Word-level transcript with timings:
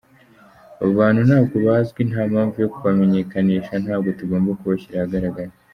Abo 0.79 0.91
bantu 0.99 1.19
ntabwo 1.27 1.55
bazwi, 1.67 2.01
nta 2.09 2.21
mpamvu 2.31 2.55
yo 2.63 2.71
kubamenyekanisha, 2.73 3.73
ntabwo 3.83 4.09
tugomba 4.19 4.57
kubashyira 4.59 4.97
ahagaragara. 4.99 5.51